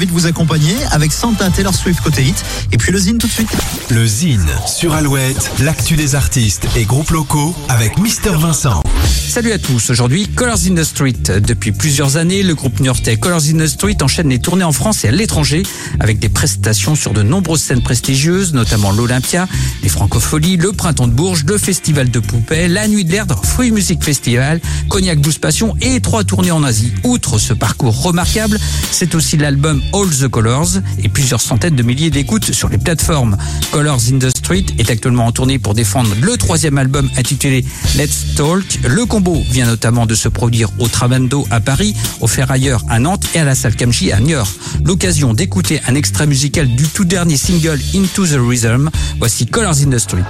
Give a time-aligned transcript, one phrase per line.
[0.00, 2.42] ravi de vous accompagner avec Santa Taylor Swift côté hit.
[2.72, 3.50] Et puis le Zine tout de suite.
[3.90, 8.82] Le Zine sur Alouette, l'actu des artistes et groupes locaux avec Mister Vincent.
[9.30, 11.12] Salut à tous, aujourd'hui Colors in the Street.
[11.40, 15.04] Depuis plusieurs années, le groupe new-yorkais Colors in the Street enchaîne les tournées en France
[15.04, 15.62] et à l'étranger
[16.00, 19.46] avec des prestations sur de nombreuses scènes prestigieuses, notamment l'Olympia,
[19.84, 23.70] les Francopholies, le Printemps de Bourges, le Festival de Poupée, la Nuit de l'Erdre, Free
[23.70, 26.92] Music Festival, Cognac Blues Passion et trois tournées en Asie.
[27.04, 28.58] Outre ce parcours remarquable,
[28.90, 33.38] c'est aussi l'album All the Colors et plusieurs centaines de milliers d'écoutes sur les plateformes.
[33.70, 37.64] Colors in the Street est actuellement en tournée pour défendre le troisième album intitulé
[37.96, 38.64] Let's Talk.
[38.88, 43.38] Le vient notamment de se produire au Trabando à Paris, au Ferrailleur à Nantes et
[43.38, 44.48] à la salle Kamchi à Niort.
[44.84, 48.90] L'occasion d'écouter un extrait musical du tout dernier single Into the Rhythm.
[49.18, 50.24] Voici Colors in the Street.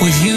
[0.00, 0.29] With you.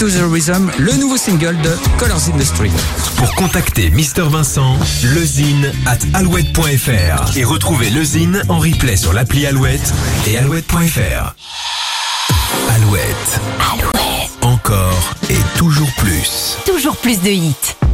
[0.00, 2.70] Into the Rhythm, le nouveau single de Colors in the Street.
[3.16, 9.92] Pour contacter Mister Vincent, lezine at alouette.fr et retrouver Lezine en replay sur l'appli Alouette
[10.28, 11.34] et alouette.fr.
[12.76, 13.40] Alouette.
[13.72, 14.30] Alouette.
[14.42, 16.56] Encore et toujours plus.
[16.64, 17.87] Toujours plus de hits.